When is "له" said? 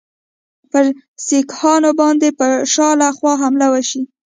2.99-3.09